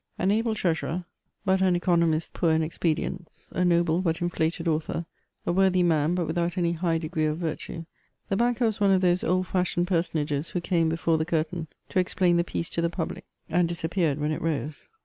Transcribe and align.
An, 0.17 0.31
able 0.31 0.55
treasurer, 0.55 1.05
but 1.45 1.61
an 1.61 1.75
economist 1.75 2.33
poor 2.33 2.49
in 2.53 2.63
expedients; 2.63 3.51
a 3.53 3.63
noble, 3.63 4.01
but 4.01 4.19
infiated 4.19 4.67
author; 4.67 5.05
a 5.45 5.53
worthy 5.53 5.83
man, 5.83 6.15
but 6.15 6.25
without 6.25 6.57
any 6.57 6.71
high 6.71 6.97
degree 6.97 7.25
of 7.25 7.37
virtue, 7.37 7.85
the 8.27 8.35
banker 8.35 8.65
was 8.65 8.79
one 8.79 8.89
of 8.89 9.01
those 9.01 9.23
old 9.23 9.45
fashioned 9.45 9.85
personages 9.85 10.49
who 10.49 10.59
came 10.59 10.89
before 10.89 11.19
the 11.19 11.23
curtain 11.23 11.67
to 11.89 11.99
explain 11.99 12.37
the 12.37 12.43
piece 12.43 12.67
to 12.71 12.81
the 12.81 12.89
puUic, 12.89 13.25
and 13.47 13.67
dis 13.69 13.83
ietppeared 13.83 14.17
when 14.17 14.31
it 14.31 14.41
rose, 14.41 14.85
M. 14.85 14.89